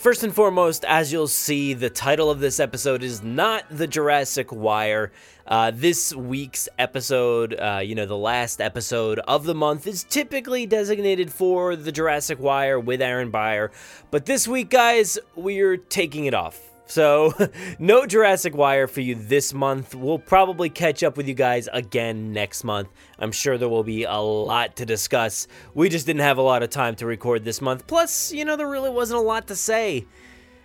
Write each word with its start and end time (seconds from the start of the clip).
First 0.00 0.22
and 0.22 0.34
foremost, 0.34 0.86
as 0.86 1.12
you'll 1.12 1.28
see, 1.28 1.74
the 1.74 1.90
title 1.90 2.30
of 2.30 2.40
this 2.40 2.58
episode 2.58 3.02
is 3.02 3.22
not 3.22 3.64
The 3.68 3.86
Jurassic 3.86 4.50
Wire. 4.50 5.12
Uh, 5.46 5.72
this 5.74 6.14
week's 6.14 6.70
episode, 6.78 7.52
uh, 7.52 7.82
you 7.84 7.94
know, 7.94 8.06
the 8.06 8.16
last 8.16 8.62
episode 8.62 9.18
of 9.18 9.44
the 9.44 9.54
month, 9.54 9.86
is 9.86 10.04
typically 10.04 10.64
designated 10.64 11.30
for 11.30 11.76
The 11.76 11.92
Jurassic 11.92 12.38
Wire 12.40 12.80
with 12.80 13.02
Aaron 13.02 13.30
Beyer. 13.30 13.70
But 14.10 14.24
this 14.24 14.48
week, 14.48 14.70
guys, 14.70 15.18
we're 15.36 15.76
taking 15.76 16.24
it 16.24 16.32
off. 16.32 16.69
So, 16.90 17.32
no 17.78 18.04
Jurassic 18.04 18.56
Wire 18.56 18.88
for 18.88 19.00
you 19.00 19.14
this 19.14 19.54
month. 19.54 19.94
We'll 19.94 20.18
probably 20.18 20.68
catch 20.68 21.04
up 21.04 21.16
with 21.16 21.28
you 21.28 21.34
guys 21.34 21.68
again 21.72 22.32
next 22.32 22.64
month. 22.64 22.88
I'm 23.18 23.30
sure 23.30 23.56
there 23.56 23.68
will 23.68 23.84
be 23.84 24.02
a 24.02 24.16
lot 24.16 24.74
to 24.76 24.86
discuss. 24.86 25.46
We 25.72 25.88
just 25.88 26.04
didn't 26.04 26.22
have 26.22 26.38
a 26.38 26.42
lot 26.42 26.64
of 26.64 26.70
time 26.70 26.96
to 26.96 27.06
record 27.06 27.44
this 27.44 27.60
month. 27.60 27.86
Plus, 27.86 28.32
you 28.32 28.44
know, 28.44 28.56
there 28.56 28.68
really 28.68 28.90
wasn't 28.90 29.20
a 29.20 29.22
lot 29.22 29.46
to 29.48 29.56
say. 29.56 30.04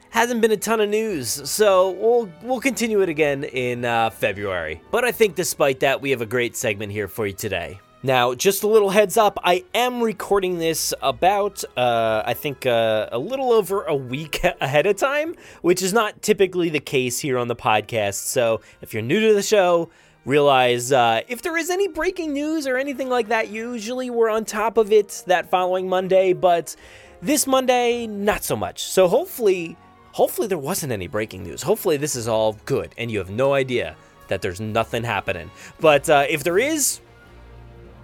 Hasn't 0.10 0.42
been 0.42 0.52
a 0.52 0.58
ton 0.58 0.82
of 0.82 0.90
news, 0.90 1.30
so 1.30 1.92
we'll 1.92 2.32
we'll 2.42 2.62
continue 2.62 3.02
it 3.02 3.10
again 3.10 3.44
in 3.44 3.86
uh, 3.86 4.10
February. 4.10 4.82
But 4.90 5.04
I 5.04 5.12
think 5.12 5.36
despite 5.36 5.82
that, 5.82 6.02
we 6.02 6.10
have 6.12 6.22
a 6.22 6.26
great 6.26 6.56
segment 6.56 6.92
here 6.92 7.08
for 7.08 7.28
you 7.28 7.34
today. 7.34 7.80
Now, 8.04 8.36
just 8.36 8.62
a 8.62 8.68
little 8.68 8.92
heads 8.92 9.18
up, 9.18 9.40
I 9.44 9.64
am 9.74 10.02
recording 10.02 10.60
this 10.60 10.94
about, 11.02 11.64
uh, 11.76 12.22
I 12.24 12.36
think, 12.36 12.66
uh, 12.66 13.10
a 13.12 13.18
little 13.18 13.52
over 13.52 13.84
a 13.84 13.96
week 13.96 14.44
ahead 14.62 14.86
of 14.86 14.98
time, 14.98 15.36
which 15.62 15.82
is 15.82 15.92
not 15.92 16.22
typically 16.22 16.70
the 16.70 16.80
case 16.80 17.20
here 17.20 17.38
on 17.38 17.48
the 17.48 17.56
podcast. 17.56 18.26
So 18.26 18.62
if 18.82 18.94
you're 18.94 19.02
new 19.02 19.28
to 19.28 19.34
the 19.34 19.42
show, 19.42 19.90
realize 20.24 20.92
uh, 20.92 21.22
if 21.28 21.42
there 21.42 21.58
is 21.58 21.72
any 21.72 21.88
breaking 21.88 22.34
news 22.34 22.68
or 22.68 22.78
anything 22.78 23.10
like 23.10 23.30
that, 23.30 23.50
usually 23.50 24.12
we're 24.12 24.30
on 24.30 24.46
top 24.46 24.78
of 24.78 24.92
it 24.92 25.24
that 25.26 25.50
following 25.50 25.90
Monday, 25.90 26.34
but 26.34 26.76
this 27.24 27.48
Monday, 27.48 28.06
not 28.06 28.44
so 28.44 28.56
much. 28.56 28.84
So 28.84 29.08
hopefully, 29.08 29.78
hopefully 30.12 30.48
there 30.48 30.60
wasn't 30.60 30.92
any 30.92 31.08
breaking 31.08 31.44
news. 31.44 31.64
Hopefully 31.64 31.98
this 31.98 32.16
is 32.16 32.28
all 32.28 32.54
good 32.66 32.94
and 33.00 33.10
you 33.10 33.18
have 33.18 33.32
no 33.32 33.54
idea 33.54 33.96
that 34.28 34.42
there's 34.42 34.62
nothing 34.62 35.04
happening. 35.04 35.50
But 35.80 36.10
uh, 36.10 36.26
if 36.30 36.44
there 36.44 36.58
is, 36.60 37.00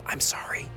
I'm 0.06 0.20
sorry. 0.20 0.68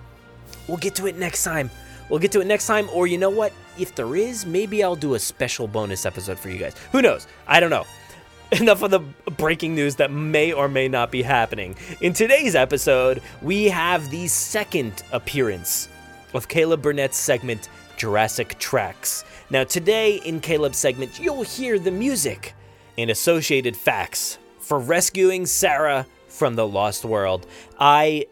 We'll 0.69 0.79
get 0.79 0.95
to 0.97 1.07
it 1.07 1.17
next 1.17 1.45
time. 1.45 1.71
We'll 2.09 2.21
get 2.21 2.33
to 2.33 2.41
it 2.41 2.47
next 2.47 2.67
time, 2.67 2.89
or 2.93 3.07
you 3.07 3.19
know 3.19 3.31
what? 3.31 3.53
If 3.79 3.95
there 3.95 4.15
is, 4.15 4.45
maybe 4.47 4.85
I'll 4.85 4.97
do 4.97 5.15
a 5.15 5.19
special 5.19 5.67
bonus 5.67 6.07
episode 6.07 6.39
for 6.39 6.49
you 6.51 6.59
guys. 6.59 6.75
Who 6.93 7.03
knows? 7.03 7.27
I 7.47 7.61
don't 7.61 7.71
know. 7.71 7.85
Enough 8.53 8.83
of 8.83 8.91
the 8.91 9.01
breaking 9.33 9.75
news 9.75 9.97
that 9.97 10.11
may 10.11 10.53
or 10.53 10.69
may 10.69 10.87
not 10.87 11.11
be 11.11 11.23
happening. 11.23 11.75
In 12.01 12.13
today's 12.13 12.55
episode, 12.55 13.23
we 13.43 13.65
have 13.65 14.11
the 14.11 14.29
second 14.29 15.03
appearance 15.13 15.89
of 16.35 16.47
Caleb 16.47 16.83
Burnett's 16.83 17.17
segment, 17.17 17.69
Jurassic 17.97 18.59
Tracks. 18.59 19.25
Now, 19.51 19.65
today 19.65 20.17
in 20.25 20.41
Caleb's 20.41 20.79
segment, 20.79 21.19
you'll 21.19 21.43
hear 21.43 21.79
the 21.79 21.91
music 21.91 22.55
and 22.99 23.11
associated 23.11 23.77
facts 23.77 24.39
for 24.59 24.79
rescuing 24.79 25.47
Sarah 25.47 26.07
from 26.29 26.55
the 26.55 26.67
Lost 26.67 27.05
World. 27.05 27.47
I 27.79 28.27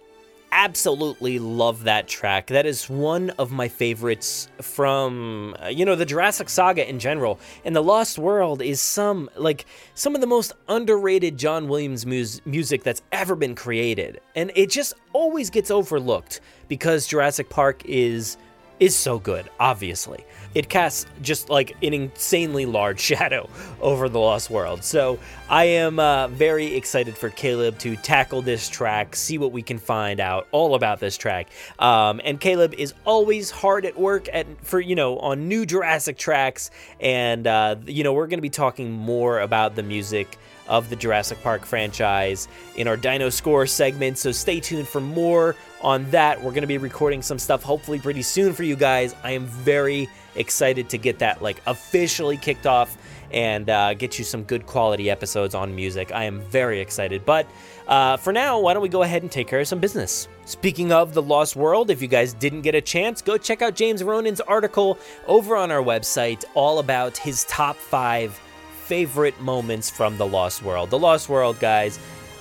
absolutely 0.53 1.39
love 1.39 1.85
that 1.85 2.07
track. 2.07 2.49
That 2.49 2.67
is 2.67 2.89
one 2.89 3.31
of 3.31 3.51
my 3.51 3.67
favorites 3.67 4.49
from 4.61 5.57
uh, 5.61 5.69
you 5.69 5.85
know 5.85 5.97
the 5.97 6.07
Jurassic 6.07 6.49
saga 6.49 6.89
in 6.89 6.99
general. 6.99 7.41
And 7.65 7.75
The 7.75 7.83
Lost 7.83 8.19
World 8.19 8.63
is 8.63 8.81
some 8.81 9.29
like 9.37 9.67
some 9.95 10.15
of 10.15 10.21
the 10.21 10.27
most 10.27 10.53
underrated 10.69 11.39
John 11.39 11.67
Williams 11.69 12.07
mus- 12.07 12.41
music 12.45 12.85
that's 12.85 13.03
ever 13.11 13.35
been 13.35 13.55
created. 13.55 14.21
And 14.37 14.53
it 14.55 14.71
just 14.71 14.95
always 15.13 15.51
gets 15.51 15.71
overlooked 15.71 16.41
because 16.69 17.07
Jurassic 17.07 17.49
Park 17.49 17.83
is 17.87 18.37
is 18.79 18.97
so 18.97 19.19
good, 19.19 19.49
obviously. 19.61 20.25
It 20.55 20.69
casts 20.69 21.07
just 21.23 21.49
like 21.49 21.77
an 21.83 21.95
insanely 21.95 22.67
large 22.67 23.01
shadow 23.13 23.49
over 23.81 24.09
the 24.09 24.19
Lost 24.19 24.51
World. 24.51 24.85
So 24.85 25.19
I 25.49 25.65
am 25.65 25.99
uh, 25.99 26.29
very 26.29 26.75
excited 26.75 27.17
for 27.17 27.31
Caleb 27.31 27.79
to 27.81 27.97
tackle 27.97 28.43
this 28.43 28.69
track, 28.69 29.17
see 29.17 29.39
what 29.39 29.53
we 29.53 29.63
can 29.63 29.79
find 29.79 30.21
out 30.21 30.47
all 30.53 30.75
about 30.75 31.01
this 31.01 31.17
track. 31.17 31.49
Um, 31.79 32.21
and 32.25 32.41
Caleb 32.41 32.75
is 32.75 32.95
always 33.05 33.51
hard 33.51 33.87
at 33.87 33.99
work 33.99 34.29
at 34.33 34.47
for 34.65 34.81
you 34.81 34.95
know 34.95 35.19
on 35.19 35.49
new 35.49 35.67
Jurassic 35.67 36.19
tracks, 36.19 36.71
and 37.01 37.47
uh, 37.47 37.77
you 37.87 38.05
know 38.05 38.13
we're 38.13 38.27
going 38.27 38.39
to 38.39 38.43
be 38.43 38.51
talking 38.51 38.93
more 38.93 39.41
about 39.41 39.75
the 39.75 39.83
music 39.83 40.39
of 40.69 40.89
the 40.91 40.97
Jurassic 40.97 41.43
Park 41.43 41.65
franchise 41.65 42.49
in 42.77 42.89
our 42.89 42.97
Dino 42.97 43.29
Score 43.31 43.67
segment. 43.67 44.19
So 44.19 44.33
stay 44.33 44.61
tuned 44.61 44.89
for 44.89 45.01
more 45.01 45.57
on 45.81 46.09
that. 46.11 46.39
We're 46.39 46.53
going 46.53 46.63
to 46.63 46.69
be 46.69 46.79
recording 46.79 47.21
some 47.23 47.39
stuff 47.39 47.63
hopefully 47.63 47.99
pretty 47.99 48.23
soon 48.23 48.53
for 48.53 48.63
you 48.63 48.77
guys. 48.77 49.15
I 49.23 49.33
am 49.33 49.47
very 49.47 50.09
excited 50.35 50.89
to 50.91 50.99
get 50.99 51.19
that 51.21 51.43
like 51.43 51.61
officially 51.67 52.37
kicked 52.37 52.67
off 52.67 52.97
and 53.33 53.71
uh, 53.71 53.95
get 53.95 54.19
you 54.19 54.25
some 54.25 54.45
good 54.45 54.67
quality 54.67 55.11
episodes 55.11 55.55
on 55.55 55.75
music. 55.75 56.13
I 56.13 56.25
am 56.25 56.41
very 56.43 56.81
excited. 56.81 57.25
But 57.25 57.47
uh, 57.89 58.17
for 58.19 58.33
now, 58.33 58.61
why 58.61 58.75
don't 58.75 58.83
we 58.83 58.89
go 58.89 59.03
ahead 59.03 59.23
and 59.23 59.31
take 59.31 59.49
care 59.49 59.61
of 59.61 59.69
some 59.69 59.81
business? 59.81 60.29
Speaking 60.45 60.93
of 60.93 61.15
the 61.15 61.23
Lost 61.23 61.57
World, 61.57 61.91
if 61.91 62.03
you 62.03 62.09
guys 62.09 62.35
didn't 62.35 62.63
get 62.63 62.75
a 62.75 62.81
chance, 62.81 63.23
go 63.23 63.39
check 63.39 63.63
out 63.63 63.75
James 63.75 64.03
Ronan's 64.03 64.41
article 64.41 64.99
over 65.27 65.57
on 65.57 65.71
our 65.71 65.83
website, 65.83 66.45
all 66.55 66.79
about 66.79 67.17
his 67.17 67.45
top 67.45 67.77
five 67.77 68.39
favorite 68.85 69.41
moments 69.41 69.89
from 69.89 70.19
The 70.19 70.27
Lost 70.27 70.63
World. 70.63 70.91
The 70.91 70.99
Lost 70.99 71.29
World, 71.29 71.59
guys, 71.59 71.99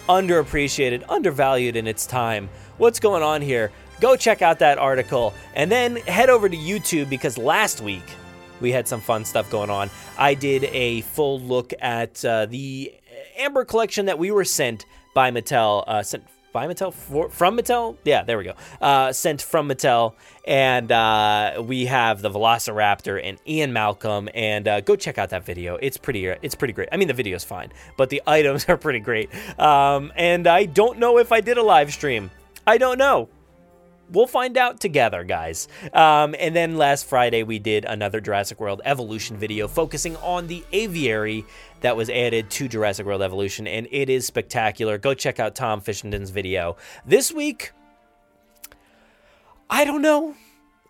underappreciated, 0.10 1.04
undervalued 1.08 1.76
in 1.76 1.88
its 1.88 2.06
time. 2.06 2.50
What's 2.78 3.00
going 3.00 3.24
on 3.24 3.42
here? 3.42 3.72
Go 4.02 4.16
check 4.16 4.42
out 4.42 4.58
that 4.60 4.80
article 4.80 5.34
and 5.54 5.72
then 5.72 5.96
head 5.96 6.32
over 6.32 6.50
to 6.50 6.58
YouTube 6.58 7.08
because 7.08 7.38
last 7.38 7.82
week 7.82 8.04
we 8.60 8.72
had 8.72 8.88
some 8.88 9.00
fun 9.00 9.24
stuff 9.24 9.50
going 9.52 9.70
on. 9.70 9.92
I 10.18 10.34
did 10.34 10.64
a 10.66 11.02
full 11.02 11.40
look 11.40 11.72
at 11.80 12.26
uh, 12.26 12.48
the 12.48 12.96
Amber 13.38 13.64
collection 13.64 14.08
that 14.08 14.18
we 14.18 14.32
were 14.32 14.44
sent 14.44 14.88
by 15.14 15.30
Mattel, 15.30 15.84
uh, 15.88 16.02
sent 16.02 16.24
by 16.52 16.68
Mattel 16.68 16.92
for, 16.92 17.30
from 17.30 17.58
Mattel. 17.58 17.96
Yeah, 18.04 18.24
there 18.24 18.40
we 18.40 18.44
go. 18.44 18.54
Uh, 18.82 19.14
sent 19.14 19.40
from 19.40 19.70
Mattel, 19.70 20.16
and 20.48 20.92
uh, 20.92 21.62
we 21.64 21.86
have 21.86 22.24
the 22.24 22.32
Velociraptor 22.32 23.22
and 23.24 23.38
Ian 23.48 23.72
Malcolm. 23.72 24.30
And 24.34 24.68
uh, 24.68 24.82
go 24.82 24.96
check 24.96 25.20
out 25.20 25.30
that 25.30 25.46
video. 25.46 25.76
It's 25.76 25.98
pretty. 25.98 26.26
It's 26.26 26.56
pretty 26.56 26.74
great. 26.74 26.90
I 26.92 26.98
mean, 26.98 27.08
the 27.08 27.14
video's 27.14 27.44
fine, 27.44 27.72
but 27.98 28.10
the 28.10 28.24
items 28.28 28.68
are 28.68 28.78
pretty 28.78 29.00
great. 29.00 29.30
Um, 29.60 30.12
and 30.16 30.48
I 30.48 30.66
don't 30.66 30.98
know 30.98 31.20
if 31.20 31.32
I 31.32 31.40
did 31.40 31.58
a 31.58 31.64
live 31.64 31.94
stream. 31.94 32.32
I 32.66 32.80
don't 32.80 32.98
know. 32.98 33.30
We'll 34.12 34.28
find 34.28 34.58
out 34.58 34.82
together, 34.82 35.24
guys. 35.24 35.70
Um, 35.94 36.36
and 36.38 36.54
then 36.54 36.78
last 36.78 37.06
Friday, 37.06 37.44
we 37.44 37.60
did 37.60 37.86
another 37.86 38.20
Jurassic 38.20 38.60
World 38.60 38.82
Evolution 38.84 39.38
video 39.38 39.70
focusing 39.70 40.18
on 40.18 40.48
the 40.48 40.66
aviary 40.74 41.46
that 41.80 41.96
was 41.96 42.10
added 42.10 42.50
to 42.52 42.68
Jurassic 42.68 43.06
World 43.06 43.22
Evolution, 43.22 43.68
and 43.68 43.88
it 43.90 44.10
is 44.10 44.26
spectacular. 44.26 44.98
Go 44.98 45.14
check 45.14 45.40
out 45.40 45.56
Tom 45.56 45.80
Fishinden's 45.80 46.30
video. 46.30 46.76
This 47.06 47.32
week, 47.32 47.72
I 49.70 49.86
don't 49.86 50.02
know. 50.02 50.36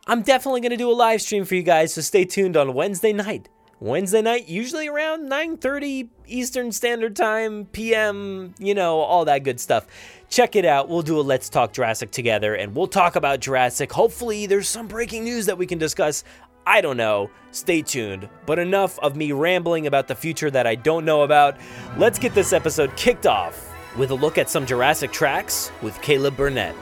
I'm 0.08 0.24
definitely 0.24 0.62
going 0.62 0.72
to 0.72 0.78
do 0.78 0.90
a 0.90 0.94
live 0.94 1.22
stream 1.22 1.46
for 1.46 1.54
you 1.54 1.62
guys, 1.62 1.94
so 1.94 2.02
stay 2.02 2.26
tuned 2.26 2.58
on 2.58 2.74
Wednesday 2.74 3.14
night. 3.14 3.50
Wednesday 3.82 4.22
night, 4.22 4.48
usually 4.48 4.88
around 4.88 5.28
9:30 5.28 6.08
Eastern 6.28 6.72
Standard 6.72 7.16
Time, 7.16 7.66
PM, 7.66 8.54
you 8.60 8.76
know, 8.76 9.00
all 9.00 9.26
that 9.26 9.44
good 9.44 9.60
stuff. 9.60 9.88
Check 10.30 10.56
it 10.56 10.66
out. 10.66 10.88
We'll 10.88 11.02
do 11.02 11.20
a 11.20 11.22
Let's 11.22 11.50
Talk 11.50 11.74
Jurassic 11.74 12.12
together 12.12 12.54
and 12.54 12.76
we'll 12.76 12.86
talk 12.86 13.16
about 13.16 13.40
Jurassic. 13.40 13.92
Hopefully, 13.92 14.46
there's 14.46 14.70
some 14.70 14.86
breaking 14.88 15.24
news 15.24 15.48
that 15.48 15.58
we 15.58 15.66
can 15.66 15.80
discuss. 15.80 16.24
I 16.68 16.82
don't 16.82 16.96
know. 16.96 17.32
Stay 17.50 17.82
tuned. 17.82 18.30
But 18.46 18.60
enough 18.60 19.00
of 19.00 19.16
me 19.16 19.32
rambling 19.32 19.88
about 19.88 20.08
the 20.08 20.14
future 20.14 20.52
that 20.52 20.68
I 20.68 20.76
don't 20.76 21.04
know 21.04 21.24
about. 21.24 21.58
Let's 21.98 22.20
get 22.20 22.36
this 22.36 22.54
episode 22.54 22.96
kicked 22.96 23.26
off 23.26 23.68
with 23.98 24.12
a 24.12 24.16
look 24.16 24.38
at 24.38 24.48
some 24.48 24.68
Jurassic 24.68 25.12
tracks 25.12 25.72
with 25.82 26.00
Caleb 26.04 26.38
Burnett. 26.38 26.76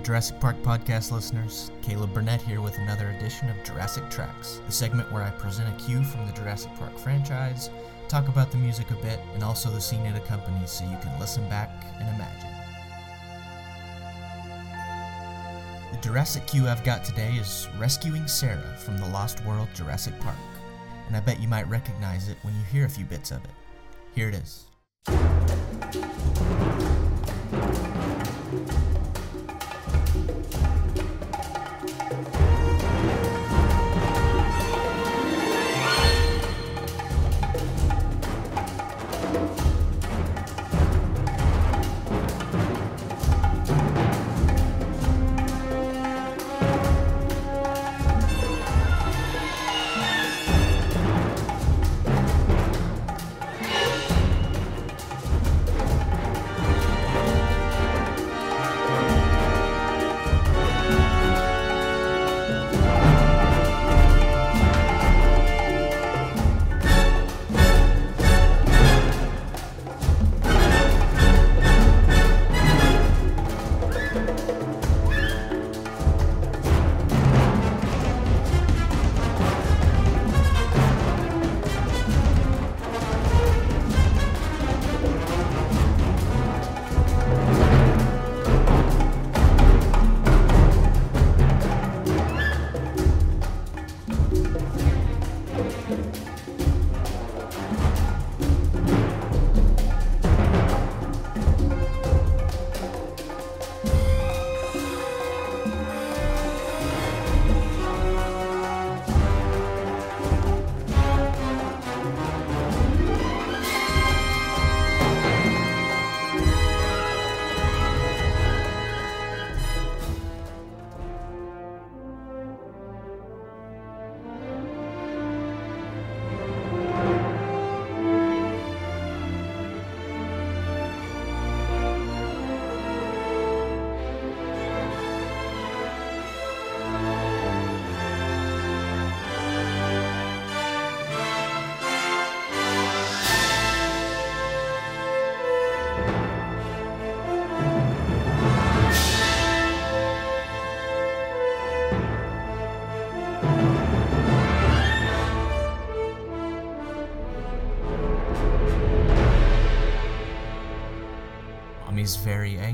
Jurassic 0.00 0.40
Park 0.40 0.56
podcast 0.62 1.12
listeners. 1.12 1.70
Caleb 1.82 2.14
Burnett 2.14 2.40
here 2.40 2.62
with 2.62 2.78
another 2.78 3.10
edition 3.10 3.50
of 3.50 3.62
Jurassic 3.64 4.08
Tracks, 4.08 4.60
the 4.64 4.72
segment 4.72 5.12
where 5.12 5.22
I 5.22 5.30
present 5.30 5.68
a 5.68 5.84
cue 5.84 6.02
from 6.02 6.26
the 6.26 6.32
Jurassic 6.32 6.74
Park 6.76 6.98
franchise, 6.98 7.68
talk 8.08 8.28
about 8.28 8.50
the 8.50 8.56
music 8.56 8.90
a 8.90 8.94
bit, 8.94 9.20
and 9.34 9.44
also 9.44 9.70
the 9.70 9.80
scene 9.80 10.06
it 10.06 10.16
accompanies 10.16 10.70
so 10.70 10.84
you 10.84 10.96
can 11.02 11.18
listen 11.20 11.46
back 11.50 11.70
and 11.98 12.08
imagine. 12.14 12.50
The 15.92 15.98
Jurassic 15.98 16.46
cue 16.46 16.66
I've 16.66 16.82
got 16.82 17.04
today 17.04 17.34
is 17.34 17.68
Rescuing 17.78 18.26
Sarah 18.26 18.76
from 18.78 18.96
the 18.96 19.08
Lost 19.08 19.44
World 19.44 19.68
Jurassic 19.74 20.18
Park, 20.20 20.36
and 21.08 21.16
I 21.16 21.20
bet 21.20 21.40
you 21.40 21.48
might 21.48 21.68
recognize 21.68 22.28
it 22.28 22.38
when 22.42 22.54
you 22.54 22.62
hear 22.72 22.86
a 22.86 22.90
few 22.90 23.04
bits 23.04 23.30
of 23.30 23.44
it. 23.44 23.50
Here 24.14 24.28
it 24.28 24.34
is. 24.34 24.64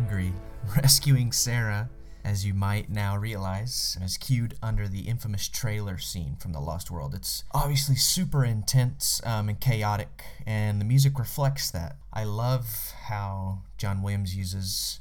Angry. 0.07 0.33
Rescuing 0.77 1.33
Sarah, 1.33 1.91
as 2.25 2.47
you 2.47 2.55
might 2.55 2.89
now 2.89 3.17
realize, 3.17 3.99
is 4.01 4.17
cued 4.17 4.55
under 4.63 4.87
the 4.87 5.01
infamous 5.01 5.49
trailer 5.49 5.99
scene 5.99 6.37
from 6.37 6.53
The 6.53 6.61
Lost 6.61 6.93
World. 6.93 7.13
It's 7.13 7.43
obviously 7.51 7.97
super 7.97 8.45
intense 8.45 9.21
um, 9.25 9.49
and 9.49 9.59
chaotic, 9.59 10.23
and 10.47 10.81
the 10.81 10.85
music 10.85 11.19
reflects 11.19 11.73
that. 11.73 11.97
I 12.13 12.23
love 12.23 12.93
how 13.09 13.63
John 13.79 14.01
Williams 14.01 14.37
uses 14.37 15.01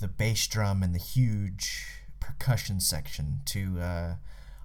the 0.00 0.08
bass 0.08 0.46
drum 0.46 0.82
and 0.82 0.94
the 0.94 0.98
huge 0.98 1.86
percussion 2.18 2.80
section 2.80 3.40
to, 3.44 3.78
uh, 3.78 4.14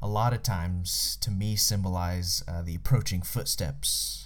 a 0.01 0.07
lot 0.07 0.31
of 0.31 0.41
times, 0.41 1.17
to 1.19 1.31
me, 1.31 1.57
symbolize 1.57 2.41
uh, 2.47 2.61
the 2.61 2.75
approaching 2.75 3.21
footsteps 3.21 4.24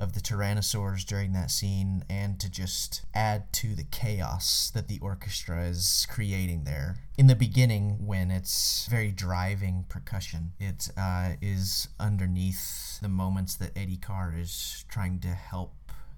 of 0.00 0.14
the 0.14 0.20
tyrannosaurs 0.20 1.04
during 1.04 1.32
that 1.34 1.50
scene 1.50 2.02
and 2.08 2.40
to 2.40 2.50
just 2.50 3.02
add 3.14 3.52
to 3.52 3.74
the 3.74 3.84
chaos 3.84 4.70
that 4.74 4.88
the 4.88 4.98
orchestra 5.00 5.64
is 5.64 6.06
creating 6.10 6.64
there. 6.64 6.96
In 7.18 7.26
the 7.26 7.34
beginning, 7.34 8.06
when 8.06 8.30
it's 8.30 8.88
very 8.90 9.12
driving 9.12 9.84
percussion, 9.90 10.52
it 10.58 10.88
uh, 10.96 11.32
is 11.42 11.88
underneath 12.00 12.98
the 13.00 13.10
moments 13.10 13.54
that 13.56 13.76
Eddie 13.76 13.98
Carr 13.98 14.34
is 14.36 14.86
trying 14.88 15.20
to 15.20 15.28
help 15.28 15.74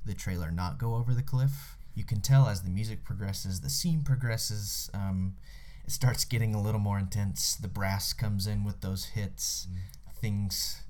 the 0.06 0.14
trailer 0.14 0.52
not 0.52 0.78
go 0.78 0.94
over 0.94 1.12
the 1.12 1.22
cliff. 1.22 1.76
You 1.94 2.04
can 2.04 2.20
tell 2.20 2.46
as 2.46 2.62
the 2.62 2.70
music 2.70 3.02
progresses, 3.02 3.60
the 3.60 3.68
scene 3.68 4.02
progresses. 4.02 4.90
Um, 4.94 5.34
it 5.84 5.90
starts 5.90 6.24
getting 6.24 6.54
a 6.54 6.62
little 6.62 6.80
more 6.80 7.00
intense. 7.00 7.56
The 7.56 7.68
brass 7.68 8.12
comes 8.12 8.46
in 8.46 8.62
with 8.62 8.80
those 8.80 9.06
hits. 9.06 9.66
Things 10.20 10.82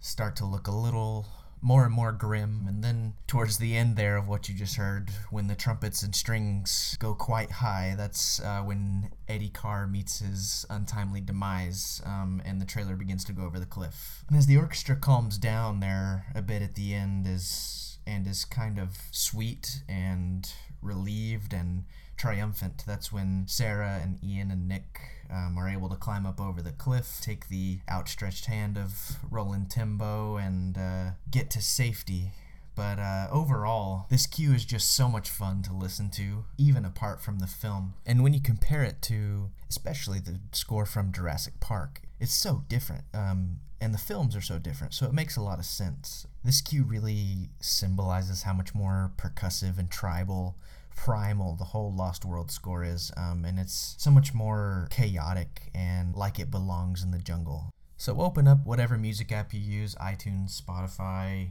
start 0.00 0.36
to 0.36 0.46
look 0.46 0.66
a 0.66 0.74
little 0.74 1.26
more 1.64 1.84
and 1.86 1.94
more 1.94 2.12
grim. 2.12 2.66
And 2.68 2.84
then 2.84 3.14
towards 3.26 3.56
the 3.56 3.74
end 3.74 3.96
there 3.96 4.18
of 4.18 4.28
what 4.28 4.48
you 4.48 4.54
just 4.54 4.76
heard, 4.76 5.10
when 5.30 5.46
the 5.46 5.54
trumpets 5.54 6.02
and 6.02 6.14
strings 6.14 6.96
go 7.00 7.14
quite 7.14 7.50
high, 7.50 7.94
that's 7.96 8.38
uh, 8.40 8.60
when 8.60 9.10
Eddie 9.26 9.48
Carr 9.48 9.86
meets 9.86 10.18
his 10.18 10.66
untimely 10.68 11.22
demise, 11.22 12.02
um, 12.04 12.42
and 12.44 12.60
the 12.60 12.66
trailer 12.66 12.96
begins 12.96 13.24
to 13.24 13.32
go 13.32 13.44
over 13.44 13.58
the 13.58 13.66
cliff. 13.66 14.24
And 14.28 14.36
as 14.36 14.46
the 14.46 14.58
orchestra 14.58 14.94
calms 14.94 15.38
down 15.38 15.80
there 15.80 16.26
a 16.34 16.42
bit 16.42 16.60
at 16.60 16.74
the 16.74 16.92
end, 16.92 17.26
is 17.26 17.98
and 18.06 18.26
is 18.26 18.44
kind 18.44 18.78
of 18.78 18.98
sweet 19.10 19.82
and 19.88 20.52
relieved 20.82 21.54
and 21.54 21.84
triumphant. 22.16 22.84
That's 22.86 23.12
when 23.12 23.44
Sarah 23.46 24.00
and 24.02 24.18
Ian 24.22 24.50
and 24.50 24.68
Nick 24.68 25.00
um, 25.30 25.56
are 25.58 25.68
able 25.68 25.88
to 25.88 25.96
climb 25.96 26.26
up 26.26 26.40
over 26.40 26.62
the 26.62 26.72
cliff, 26.72 27.18
take 27.20 27.48
the 27.48 27.78
outstretched 27.90 28.46
hand 28.46 28.76
of 28.76 29.18
Roland 29.30 29.70
Tembo, 29.70 30.36
and 30.36 30.76
uh, 30.76 31.10
get 31.30 31.50
to 31.50 31.60
safety. 31.60 32.30
But 32.76 32.98
uh, 32.98 33.28
overall, 33.30 34.06
this 34.10 34.26
cue 34.26 34.52
is 34.52 34.64
just 34.64 34.94
so 34.94 35.08
much 35.08 35.30
fun 35.30 35.62
to 35.62 35.72
listen 35.72 36.10
to, 36.10 36.44
even 36.58 36.84
apart 36.84 37.20
from 37.22 37.38
the 37.38 37.46
film. 37.46 37.94
And 38.04 38.22
when 38.22 38.34
you 38.34 38.40
compare 38.40 38.82
it 38.82 39.00
to, 39.02 39.50
especially 39.70 40.18
the 40.18 40.40
score 40.52 40.84
from 40.84 41.12
Jurassic 41.12 41.60
Park, 41.60 42.02
it's 42.18 42.34
so 42.34 42.64
different. 42.68 43.04
Um, 43.12 43.58
and 43.80 43.92
the 43.92 43.98
films 43.98 44.34
are 44.34 44.40
so 44.40 44.58
different, 44.58 44.94
so 44.94 45.06
it 45.06 45.12
makes 45.12 45.36
a 45.36 45.42
lot 45.42 45.58
of 45.58 45.66
sense. 45.66 46.26
This 46.42 46.60
cue 46.60 46.84
really 46.84 47.50
symbolizes 47.60 48.42
how 48.42 48.54
much 48.54 48.74
more 48.74 49.12
percussive 49.16 49.78
and 49.78 49.90
tribal 49.90 50.56
primal 50.96 51.56
the 51.56 51.64
whole 51.64 51.92
Lost 51.94 52.24
World 52.24 52.50
score 52.50 52.84
is, 52.84 53.10
um, 53.16 53.44
and 53.44 53.58
it's 53.58 53.94
so 53.98 54.10
much 54.10 54.34
more 54.34 54.88
chaotic 54.90 55.70
and 55.74 56.14
like 56.14 56.38
it 56.38 56.50
belongs 56.50 57.02
in 57.02 57.10
the 57.10 57.18
jungle. 57.18 57.70
So 57.96 58.20
open 58.20 58.48
up 58.48 58.66
whatever 58.66 58.98
music 58.98 59.32
app 59.32 59.54
you 59.54 59.60
use 59.60 59.94
iTunes, 59.96 60.60
Spotify, 60.60 61.50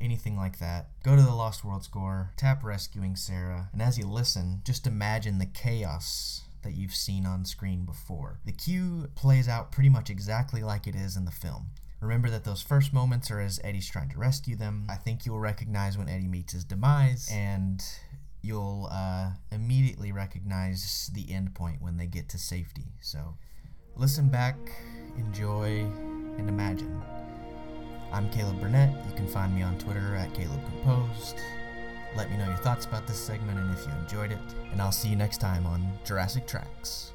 anything 0.00 0.36
like 0.36 0.58
that. 0.58 0.90
Go 1.02 1.16
to 1.16 1.22
the 1.22 1.34
Lost 1.34 1.64
World 1.64 1.84
score, 1.84 2.32
tap 2.36 2.62
Rescuing 2.62 3.16
Sarah, 3.16 3.68
and 3.72 3.82
as 3.82 3.98
you 3.98 4.06
listen, 4.06 4.60
just 4.64 4.86
imagine 4.86 5.38
the 5.38 5.46
chaos 5.46 6.42
that 6.62 6.74
you've 6.74 6.94
seen 6.94 7.26
on 7.26 7.44
screen 7.44 7.84
before. 7.84 8.40
The 8.44 8.52
cue 8.52 9.08
plays 9.14 9.48
out 9.48 9.72
pretty 9.72 9.88
much 9.88 10.10
exactly 10.10 10.62
like 10.62 10.86
it 10.86 10.94
is 10.94 11.16
in 11.16 11.24
the 11.24 11.30
film. 11.30 11.70
Remember 12.00 12.30
that 12.30 12.44
those 12.44 12.62
first 12.62 12.92
moments 12.92 13.30
are 13.30 13.40
as 13.40 13.58
Eddie's 13.64 13.90
trying 13.90 14.08
to 14.10 14.18
rescue 14.18 14.54
them. 14.54 14.86
I 14.88 14.94
think 14.94 15.26
you'll 15.26 15.40
recognize 15.40 15.98
when 15.98 16.08
Eddie 16.08 16.28
meets 16.28 16.52
his 16.52 16.64
demise, 16.64 17.28
and 17.32 17.82
you'll 18.42 18.88
uh, 18.90 19.30
immediately 19.50 20.12
recognize 20.12 21.10
the 21.14 21.32
end 21.32 21.54
point 21.54 21.82
when 21.82 21.96
they 21.96 22.06
get 22.06 22.28
to 22.30 22.38
safety. 22.38 22.86
So 23.00 23.34
listen 23.96 24.28
back, 24.28 24.56
enjoy, 25.16 25.80
and 26.38 26.48
imagine. 26.48 27.00
I'm 28.12 28.30
Caleb 28.30 28.60
Burnett. 28.60 28.90
You 29.08 29.14
can 29.14 29.26
find 29.26 29.54
me 29.54 29.62
on 29.62 29.76
Twitter 29.78 30.14
at 30.14 30.32
Caleb 30.32 30.64
Composed. 30.64 31.36
Let 32.16 32.30
me 32.30 32.38
know 32.38 32.46
your 32.46 32.56
thoughts 32.56 32.86
about 32.86 33.06
this 33.06 33.18
segment 33.18 33.58
and 33.58 33.72
if 33.74 33.84
you 33.84 33.92
enjoyed 34.00 34.32
it. 34.32 34.38
And 34.72 34.80
I'll 34.80 34.92
see 34.92 35.08
you 35.08 35.16
next 35.16 35.38
time 35.38 35.66
on 35.66 35.86
Jurassic 36.04 36.46
Tracks. 36.46 37.12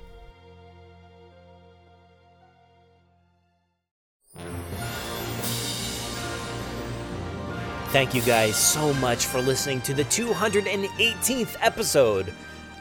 Thank 7.94 8.16
you 8.16 8.24
guys 8.24 8.56
so 8.56 8.92
much 8.96 9.28
for 9.28 9.40
listening 9.40 9.80
to 9.82 9.94
the 9.94 10.04
218th 10.06 11.56
episode 11.62 12.34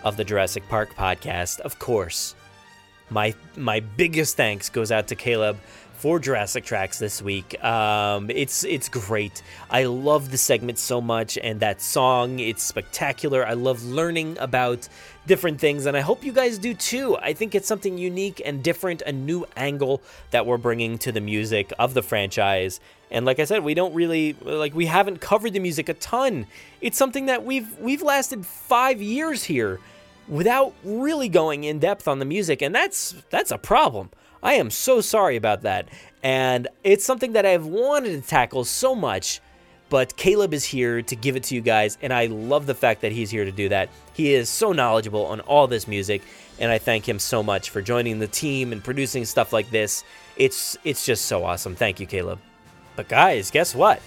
of 0.04 0.16
the 0.16 0.24
Jurassic 0.24 0.66
Park 0.70 0.94
podcast. 0.94 1.60
Of 1.60 1.78
course, 1.78 2.34
my 3.10 3.34
my 3.54 3.80
biggest 3.80 4.38
thanks 4.38 4.70
goes 4.70 4.90
out 4.90 5.08
to 5.08 5.14
Caleb 5.14 5.58
for 6.02 6.18
Jurassic 6.18 6.64
Tracks 6.64 6.98
this 6.98 7.20
week. 7.20 7.62
Um, 7.62 8.30
it's 8.30 8.64
it's 8.64 8.88
great. 8.88 9.42
I 9.70 9.84
love 9.84 10.30
the 10.30 10.38
segment 10.38 10.78
so 10.78 11.02
much, 11.02 11.36
and 11.36 11.60
that 11.60 11.82
song. 11.82 12.38
It's 12.38 12.62
spectacular. 12.62 13.46
I 13.46 13.52
love 13.52 13.84
learning 13.84 14.38
about 14.40 14.88
different 15.26 15.60
things, 15.60 15.84
and 15.84 15.94
I 15.94 16.00
hope 16.00 16.24
you 16.24 16.32
guys 16.32 16.56
do 16.56 16.72
too. 16.72 17.18
I 17.18 17.34
think 17.34 17.54
it's 17.54 17.68
something 17.68 17.98
unique 17.98 18.40
and 18.44 18.62
different, 18.62 19.02
a 19.02 19.12
new 19.12 19.44
angle 19.58 20.00
that 20.30 20.46
we're 20.46 20.56
bringing 20.56 20.96
to 20.98 21.12
the 21.12 21.20
music 21.20 21.70
of 21.78 21.92
the 21.92 22.02
franchise. 22.02 22.80
And 23.12 23.26
like 23.26 23.38
I 23.38 23.44
said, 23.44 23.62
we 23.62 23.74
don't 23.74 23.94
really 23.94 24.32
like 24.42 24.74
we 24.74 24.86
haven't 24.86 25.20
covered 25.20 25.52
the 25.52 25.60
music 25.60 25.90
a 25.90 25.94
ton. 25.94 26.46
It's 26.80 26.96
something 26.96 27.26
that 27.26 27.44
we've 27.44 27.78
we've 27.78 28.02
lasted 28.02 28.44
five 28.44 29.00
years 29.02 29.44
here 29.44 29.78
without 30.28 30.72
really 30.82 31.28
going 31.28 31.64
in 31.64 31.78
depth 31.78 32.08
on 32.08 32.18
the 32.18 32.24
music, 32.24 32.62
and 32.62 32.74
that's 32.74 33.14
that's 33.28 33.50
a 33.50 33.58
problem. 33.58 34.10
I 34.42 34.54
am 34.54 34.70
so 34.70 35.02
sorry 35.02 35.36
about 35.36 35.62
that. 35.62 35.88
And 36.22 36.68
it's 36.82 37.04
something 37.04 37.34
that 37.34 37.44
I've 37.44 37.66
wanted 37.66 38.20
to 38.20 38.28
tackle 38.28 38.64
so 38.64 38.94
much, 38.94 39.40
but 39.90 40.16
Caleb 40.16 40.54
is 40.54 40.64
here 40.64 41.02
to 41.02 41.14
give 41.14 41.36
it 41.36 41.42
to 41.44 41.54
you 41.54 41.60
guys, 41.60 41.98
and 42.00 42.14
I 42.14 42.26
love 42.26 42.64
the 42.64 42.74
fact 42.74 43.02
that 43.02 43.12
he's 43.12 43.30
here 43.30 43.44
to 43.44 43.52
do 43.52 43.68
that. 43.68 43.90
He 44.14 44.32
is 44.32 44.48
so 44.48 44.72
knowledgeable 44.72 45.26
on 45.26 45.40
all 45.40 45.66
this 45.66 45.86
music, 45.86 46.22
and 46.58 46.72
I 46.72 46.78
thank 46.78 47.06
him 47.06 47.18
so 47.18 47.42
much 47.42 47.68
for 47.68 47.82
joining 47.82 48.20
the 48.20 48.26
team 48.26 48.72
and 48.72 48.82
producing 48.82 49.26
stuff 49.26 49.52
like 49.52 49.70
this. 49.70 50.02
It's 50.38 50.78
it's 50.82 51.04
just 51.04 51.26
so 51.26 51.44
awesome. 51.44 51.76
Thank 51.76 52.00
you, 52.00 52.06
Caleb. 52.06 52.38
But 52.96 53.08
guys, 53.08 53.50
guess 53.50 53.74
what? 53.74 54.00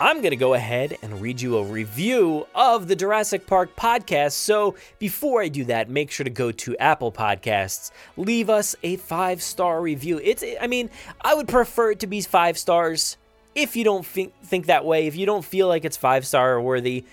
I'm 0.00 0.16
going 0.16 0.30
to 0.30 0.36
go 0.36 0.54
ahead 0.54 0.98
and 1.02 1.20
read 1.20 1.40
you 1.40 1.58
a 1.58 1.64
review 1.64 2.46
of 2.56 2.88
the 2.88 2.96
Jurassic 2.96 3.46
Park 3.46 3.76
podcast. 3.76 4.32
So 4.32 4.74
before 4.98 5.40
I 5.42 5.48
do 5.48 5.64
that, 5.66 5.88
make 5.88 6.10
sure 6.10 6.24
to 6.24 6.30
go 6.30 6.50
to 6.50 6.76
Apple 6.78 7.12
Podcasts, 7.12 7.92
leave 8.16 8.50
us 8.50 8.74
a 8.82 8.96
five 8.96 9.40
star 9.40 9.80
review. 9.80 10.20
It's, 10.22 10.42
I 10.60 10.66
mean, 10.66 10.90
I 11.20 11.34
would 11.34 11.46
prefer 11.46 11.92
it 11.92 12.00
to 12.00 12.08
be 12.08 12.20
five 12.20 12.58
stars. 12.58 13.16
If 13.54 13.76
you 13.76 13.84
don't 13.84 14.04
think, 14.04 14.34
think 14.42 14.66
that 14.66 14.84
way, 14.84 15.06
if 15.06 15.14
you 15.14 15.24
don't 15.24 15.44
feel 15.44 15.68
like 15.68 15.84
it's 15.84 15.96
five 15.96 16.26
star 16.26 16.60
worthy, 16.60 17.04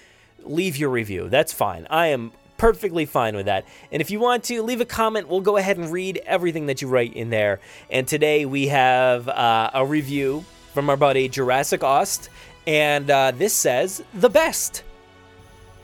leave 0.43 0.77
your 0.77 0.89
review. 0.89 1.29
That's 1.29 1.53
fine. 1.53 1.85
I 1.91 2.07
am 2.07 2.31
perfectly 2.57 3.05
fine 3.05 3.35
with 3.35 3.45
that. 3.45 3.65
And 3.91 4.01
if 4.01 4.09
you 4.09 4.19
want 4.19 4.45
to 4.45 4.63
leave 4.63 4.81
a 4.81 4.85
comment, 4.85 5.27
we'll 5.27 5.41
go 5.41 5.57
ahead 5.57 5.77
and 5.77 5.91
read 5.91 6.21
everything 6.25 6.65
that 6.65 6.81
you 6.81 6.87
write 6.87 7.13
in 7.13 7.29
there. 7.29 7.59
And 7.91 8.07
today 8.07 8.45
we 8.45 8.67
have 8.67 9.27
uh, 9.27 9.69
a 9.75 9.85
review 9.85 10.43
from 10.73 10.89
our 10.89 10.97
buddy 10.97 11.29
Jurassic 11.29 11.83
Ost, 11.83 12.29
and 12.67 13.09
uh, 13.09 13.31
this 13.31 13.53
says 13.53 14.03
the 14.13 14.29
best. 14.29 14.83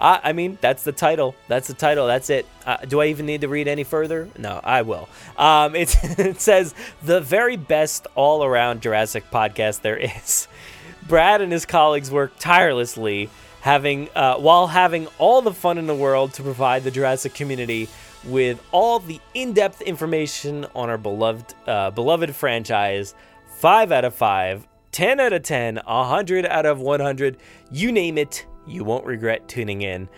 I, 0.00 0.20
I 0.24 0.32
mean, 0.32 0.58
that's 0.60 0.82
the 0.82 0.92
title. 0.92 1.34
That's 1.48 1.68
the 1.68 1.74
title. 1.74 2.06
That's 2.06 2.30
it. 2.30 2.46
Uh, 2.64 2.78
do 2.78 3.00
I 3.00 3.06
even 3.06 3.26
need 3.26 3.42
to 3.42 3.48
read 3.48 3.68
any 3.68 3.84
further? 3.84 4.28
No, 4.38 4.60
I 4.62 4.82
will. 4.82 5.08
Um, 5.36 5.74
it, 5.76 5.94
it 6.18 6.40
says 6.40 6.74
the 7.02 7.20
very 7.20 7.56
best 7.56 8.06
all 8.14 8.44
around 8.44 8.82
Jurassic 8.82 9.30
podcast 9.30 9.82
there 9.82 9.96
is. 9.96 10.48
Brad 11.08 11.40
and 11.40 11.50
his 11.52 11.66
colleagues 11.66 12.10
work 12.10 12.32
tirelessly, 12.38 13.30
having 13.62 14.08
uh, 14.14 14.36
while 14.36 14.68
having 14.68 15.08
all 15.18 15.42
the 15.42 15.52
fun 15.52 15.76
in 15.76 15.86
the 15.86 15.94
world 15.94 16.34
to 16.34 16.42
provide 16.42 16.84
the 16.84 16.90
Jurassic 16.90 17.34
community 17.34 17.88
with 18.24 18.62
all 18.70 19.00
the 19.00 19.20
in-depth 19.34 19.80
information 19.80 20.66
on 20.74 20.90
our 20.90 20.98
beloved 20.98 21.54
uh, 21.66 21.90
beloved 21.90 22.34
franchise. 22.34 23.14
Five 23.60 23.92
out 23.92 24.06
of 24.06 24.14
five, 24.14 24.66
10 24.92 25.20
out 25.20 25.34
of 25.34 25.42
10, 25.42 25.80
100 25.84 26.46
out 26.46 26.64
of 26.64 26.80
100. 26.80 27.36
You 27.70 27.92
name 27.92 28.16
it, 28.16 28.46
you 28.66 28.84
won't 28.84 29.04
regret 29.04 29.48
tuning 29.48 29.82
in. 29.82 30.08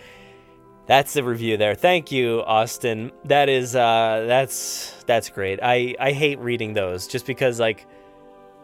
That's 0.87 1.15
the 1.15 1.25
review 1.25 1.57
there. 1.57 1.75
Thank 1.75 2.13
you, 2.13 2.45
Austin. 2.47 3.11
That 3.25 3.49
is 3.49 3.75
uh 3.75 4.27
that's 4.29 4.95
that's 5.09 5.29
great. 5.29 5.59
I 5.61 5.97
I 5.99 6.13
hate 6.13 6.39
reading 6.39 6.75
those 6.75 7.09
just 7.09 7.27
because 7.27 7.59
like 7.59 7.85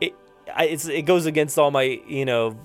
it 0.01 0.15
I, 0.55 0.67
it's 0.67 0.87
it 0.87 1.03
goes 1.03 1.27
against 1.27 1.59
all 1.59 1.73
my, 1.73 2.01
you 2.07 2.25
know, 2.25 2.57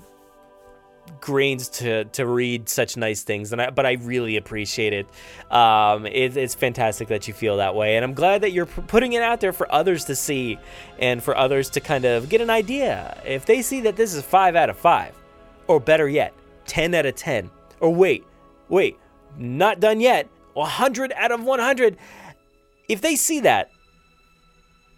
grains 1.20 1.68
to 1.68 2.04
to 2.04 2.26
read 2.26 2.68
such 2.68 2.96
nice 2.96 3.22
things 3.22 3.52
and 3.52 3.60
I, 3.60 3.70
but 3.70 3.86
I 3.86 3.92
really 3.92 4.36
appreciate 4.36 4.92
it. 4.92 5.06
Um, 5.52 6.06
it. 6.06 6.36
It's 6.36 6.54
fantastic 6.54 7.08
that 7.08 7.26
you 7.26 7.34
feel 7.34 7.56
that 7.58 7.74
way 7.74 7.96
and 7.96 8.04
I'm 8.04 8.14
glad 8.14 8.42
that 8.42 8.52
you're 8.52 8.66
p- 8.66 8.82
putting 8.82 9.14
it 9.14 9.22
out 9.22 9.40
there 9.40 9.52
for 9.52 9.70
others 9.72 10.04
to 10.06 10.16
see 10.16 10.58
and 10.98 11.22
for 11.22 11.36
others 11.36 11.70
to 11.70 11.80
kind 11.80 12.04
of 12.04 12.28
get 12.28 12.40
an 12.40 12.50
idea. 12.50 13.20
If 13.24 13.46
they 13.46 13.62
see 13.62 13.80
that 13.82 13.96
this 13.96 14.14
is 14.14 14.22
5 14.22 14.56
out 14.56 14.70
of 14.70 14.76
5 14.76 15.14
or 15.66 15.80
better 15.80 16.08
yet, 16.08 16.34
10 16.66 16.94
out 16.94 17.06
of 17.06 17.14
10 17.14 17.50
or 17.80 17.94
wait, 17.94 18.24
wait, 18.68 18.98
not 19.38 19.80
done 19.80 20.00
yet, 20.00 20.28
100 20.54 21.12
out 21.16 21.32
of 21.32 21.42
100. 21.42 21.96
If 22.88 23.00
they 23.00 23.16
see 23.16 23.40
that 23.40 23.70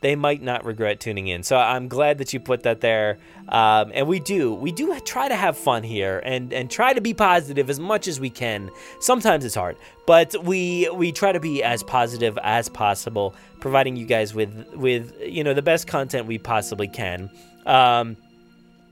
they 0.01 0.17
might 0.17 0.43
not 0.43 0.65
regret 0.65 1.01
tuning 1.01 1.29
in. 1.29 1.43
So 1.43 1.57
I'm 1.57 1.89
glad 1.89 2.19
that 2.19 2.33
you 2.33 2.41
put 2.41 2.63
that 2.65 2.81
there. 2.81 3.19
Um, 3.49 3.93
and 3.95 4.07
we 4.07 4.21
do, 4.21 4.55
we 4.55 4.73
do 4.73 4.99
try 5.01 5.29
to 5.29 5.37
have 5.37 5.57
fun 5.57 5.83
here 5.83 6.21
and 6.25 6.53
and 6.53 6.71
try 6.71 6.93
to 6.93 7.01
be 7.01 7.15
positive 7.15 7.71
as 7.71 7.79
much 7.79 8.09
as 8.09 8.21
we 8.21 8.31
can. 8.31 8.71
Sometimes 9.01 9.45
it's 9.45 9.55
hard, 9.55 9.77
but 10.07 10.35
we 10.45 10.89
we 10.91 11.13
try 11.13 11.33
to 11.33 11.41
be 11.41 11.63
as 11.63 11.83
positive 11.83 12.39
as 12.43 12.69
possible, 12.69 13.35
providing 13.61 13.97
you 13.97 14.07
guys 14.07 14.35
with 14.35 14.67
with 14.75 15.15
you 15.21 15.45
know 15.45 15.55
the 15.55 15.63
best 15.63 15.87
content 15.87 16.27
we 16.27 16.39
possibly 16.39 16.89
can. 16.89 17.31
Um, 17.65 18.17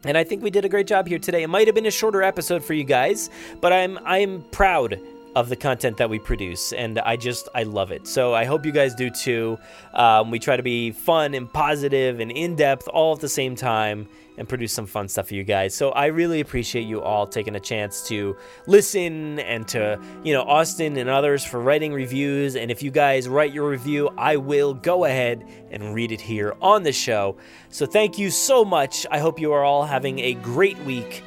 and 0.04 0.18
I 0.18 0.24
think 0.24 0.42
we 0.42 0.50
did 0.50 0.64
a 0.64 0.68
great 0.68 0.86
job 0.86 1.08
here 1.08 1.18
today. 1.18 1.42
It 1.42 1.48
might 1.48 1.66
have 1.66 1.74
been 1.74 1.86
a 1.86 1.90
shorter 1.90 2.22
episode 2.22 2.62
for 2.62 2.74
you 2.74 2.84
guys, 2.84 3.30
but 3.60 3.72
I'm 3.72 3.98
I'm 4.04 4.42
proud 4.52 5.00
of 5.34 5.48
the 5.48 5.56
content 5.56 5.96
that 5.96 6.08
we 6.08 6.18
produce, 6.18 6.72
and 6.72 6.98
I 7.00 7.16
just 7.16 7.48
I 7.54 7.64
love 7.64 7.90
it. 7.90 8.06
So 8.06 8.34
I 8.34 8.44
hope 8.44 8.64
you 8.64 8.72
guys 8.72 8.94
do 8.94 9.10
too. 9.10 9.58
Um, 9.92 10.30
we 10.30 10.38
try 10.38 10.56
to 10.56 10.62
be 10.62 10.92
fun 10.92 11.34
and 11.34 11.52
positive 11.52 12.20
and 12.20 12.30
in 12.30 12.56
depth 12.56 12.88
all 12.88 13.14
at 13.14 13.20
the 13.20 13.28
same 13.28 13.56
time 13.56 14.08
and 14.36 14.48
produce 14.48 14.72
some 14.72 14.86
fun 14.86 15.08
stuff 15.08 15.28
for 15.28 15.34
you 15.34 15.44
guys. 15.44 15.74
So 15.74 15.90
I 15.90 16.06
really 16.06 16.40
appreciate 16.40 16.86
you 16.86 17.00
all 17.00 17.26
taking 17.26 17.54
a 17.54 17.60
chance 17.60 18.06
to 18.08 18.36
listen 18.66 19.38
and 19.40 19.66
to, 19.68 20.00
you 20.24 20.32
know, 20.32 20.42
Austin 20.42 20.96
and 20.96 21.08
others 21.08 21.44
for 21.44 21.60
writing 21.60 21.92
reviews. 21.92 22.56
And 22.56 22.70
if 22.70 22.82
you 22.82 22.90
guys 22.90 23.28
write 23.28 23.52
your 23.52 23.68
review, 23.68 24.10
I 24.18 24.36
will 24.36 24.74
go 24.74 25.04
ahead 25.04 25.46
and 25.70 25.94
read 25.94 26.10
it 26.10 26.20
here 26.20 26.56
on 26.60 26.82
the 26.82 26.92
show. 26.92 27.36
So 27.68 27.86
thank 27.86 28.18
you 28.18 28.30
so 28.30 28.64
much. 28.64 29.06
I 29.10 29.18
hope 29.18 29.40
you 29.40 29.52
are 29.52 29.62
all 29.62 29.84
having 29.84 30.18
a 30.18 30.34
great 30.34 30.78
week. 30.80 31.22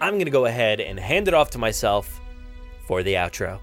I'm 0.00 0.14
going 0.14 0.24
to 0.24 0.30
go 0.30 0.46
ahead 0.46 0.80
and 0.80 0.98
hand 0.98 1.28
it 1.28 1.34
off 1.34 1.50
to 1.50 1.58
myself 1.58 2.19
for 2.90 3.04
the 3.04 3.14
outro. 3.14 3.60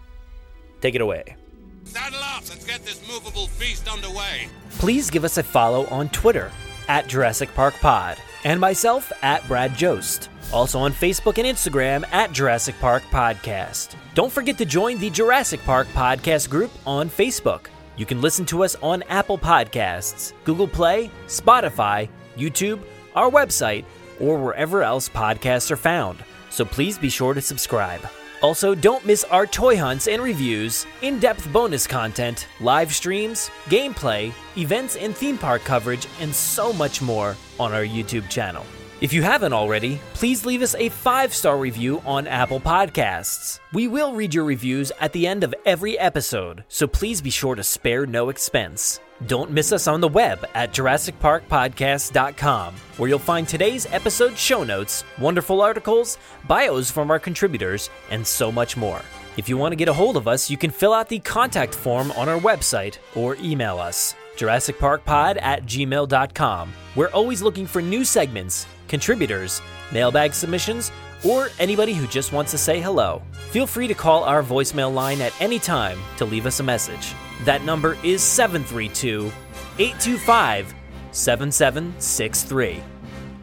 Take 0.79 0.95
it 0.95 1.01
away. 1.01 1.35
Saddle 1.83 2.19
up, 2.19 2.47
let's 2.47 2.65
get 2.65 2.85
this 2.85 3.05
movable 3.09 3.47
feast 3.47 3.85
underway. 3.89 4.47
Please 4.79 5.09
give 5.09 5.25
us 5.25 5.37
a 5.37 5.43
follow 5.43 5.85
on 5.87 6.07
Twitter 6.09 6.49
at 6.87 7.09
Jurassic 7.09 7.53
Park 7.53 7.73
Pod 7.81 8.15
and 8.45 8.57
myself 8.57 9.11
at 9.21 9.45
Brad 9.49 9.75
Jost. 9.75 10.29
Also 10.53 10.79
on 10.79 10.93
Facebook 10.93 11.37
and 11.37 11.45
Instagram 11.45 12.05
at 12.13 12.31
Jurassic 12.31 12.79
Park 12.79 13.03
Podcast. 13.11 13.95
Don't 14.15 14.31
forget 14.31 14.57
to 14.59 14.65
join 14.65 14.97
the 14.97 15.09
Jurassic 15.09 15.61
Park 15.65 15.87
Podcast 15.87 16.49
group 16.49 16.71
on 16.85 17.09
Facebook. 17.09 17.65
You 17.97 18.05
can 18.05 18.21
listen 18.21 18.45
to 18.45 18.63
us 18.63 18.77
on 18.81 19.03
Apple 19.09 19.37
Podcasts, 19.37 20.31
Google 20.45 20.69
Play, 20.69 21.11
Spotify, 21.25 22.07
YouTube, 22.37 22.79
our 23.13 23.29
website, 23.29 23.83
or 24.21 24.37
wherever 24.37 24.83
else 24.83 25.09
podcasts 25.09 25.69
are 25.69 25.75
found. 25.75 26.23
So 26.49 26.63
please 26.63 26.97
be 26.97 27.09
sure 27.09 27.33
to 27.33 27.41
subscribe. 27.41 28.07
Also, 28.41 28.75
don't 28.75 29.05
miss 29.05 29.23
our 29.25 29.47
toy 29.47 29.77
hunts 29.77 30.07
and 30.07 30.21
reviews, 30.21 30.85
in 31.01 31.19
depth 31.19 31.51
bonus 31.51 31.87
content, 31.87 32.47
live 32.59 32.93
streams, 32.93 33.49
gameplay, 33.65 34.31
events 34.57 34.95
and 34.95 35.15
theme 35.15 35.37
park 35.37 35.63
coverage, 35.63 36.07
and 36.19 36.33
so 36.33 36.71
much 36.73 37.01
more 37.01 37.35
on 37.59 37.73
our 37.73 37.83
YouTube 37.83 38.29
channel. 38.29 38.63
If 38.99 39.13
you 39.13 39.21
haven't 39.21 39.53
already, 39.53 39.99
please 40.15 40.43
leave 40.43 40.63
us 40.63 40.73
a 40.73 40.89
five 40.89 41.31
star 41.31 41.59
review 41.59 42.01
on 42.03 42.25
Apple 42.25 42.59
Podcasts. 42.59 43.59
We 43.71 43.87
will 43.87 44.15
read 44.15 44.33
your 44.33 44.45
reviews 44.45 44.91
at 44.99 45.13
the 45.13 45.27
end 45.27 45.43
of 45.43 45.53
every 45.67 45.99
episode, 45.99 46.63
so 46.67 46.87
please 46.87 47.21
be 47.21 47.29
sure 47.29 47.53
to 47.53 47.63
spare 47.63 48.07
no 48.07 48.29
expense. 48.29 48.99
Don't 49.27 49.51
miss 49.51 49.71
us 49.71 49.87
on 49.87 50.01
the 50.01 50.07
web 50.07 50.43
at 50.55 50.73
JurassicParkPodcast.com, 50.73 52.73
where 52.97 53.09
you'll 53.09 53.19
find 53.19 53.47
today's 53.47 53.85
episode 53.91 54.35
show 54.35 54.63
notes, 54.63 55.03
wonderful 55.19 55.61
articles, 55.61 56.17
bios 56.47 56.89
from 56.89 57.11
our 57.11 57.19
contributors, 57.19 57.91
and 58.09 58.25
so 58.25 58.51
much 58.51 58.75
more. 58.75 59.03
If 59.37 59.47
you 59.47 59.57
want 59.57 59.73
to 59.73 59.77
get 59.77 59.89
a 59.89 59.93
hold 59.93 60.17
of 60.17 60.27
us, 60.27 60.49
you 60.49 60.57
can 60.57 60.71
fill 60.71 60.93
out 60.93 61.07
the 61.07 61.19
contact 61.19 61.75
form 61.75 62.11
on 62.13 62.29
our 62.29 62.39
website 62.39 62.97
or 63.13 63.35
email 63.35 63.77
us. 63.77 64.15
JurassicParkPod 64.37 65.41
at 65.41 65.65
gmail.com. 65.65 66.73
We're 66.95 67.09
always 67.09 67.41
looking 67.41 67.67
for 67.67 67.81
new 67.81 68.05
segments, 68.05 68.65
contributors, 68.87 69.61
mailbag 69.91 70.33
submissions, 70.33 70.91
or 71.25 71.49
anybody 71.59 71.93
who 71.93 72.07
just 72.07 72.31
wants 72.31 72.51
to 72.51 72.57
say 72.57 72.79
hello. 72.79 73.21
Feel 73.51 73.67
free 73.67 73.87
to 73.87 73.93
call 73.93 74.23
our 74.23 74.43
voicemail 74.43 74.93
line 74.93 75.21
at 75.21 75.39
any 75.41 75.59
time 75.59 75.99
to 76.17 76.25
leave 76.25 76.45
us 76.45 76.59
a 76.59 76.63
message. 76.63 77.13
That 77.43 77.63
number 77.63 77.97
is 78.03 78.21
732 78.21 79.31
825 79.79 80.73
7763. 81.11 82.83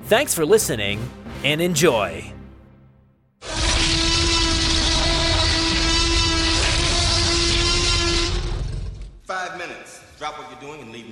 Thanks 0.05 0.35
for 0.35 0.45
listening 0.45 1.01
and 1.45 1.61
enjoy. 1.61 2.34
Doing 10.65 10.81
and 10.81 10.93
leave. 10.93 11.04